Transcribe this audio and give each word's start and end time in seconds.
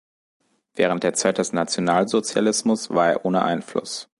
Während 0.73 1.03
der 1.03 1.13
Zeit 1.13 1.37
des 1.37 1.53
Nationalsozialismus 1.53 2.89
war 2.89 3.09
er 3.09 3.23
ohne 3.23 3.43
Einfluss. 3.43 4.09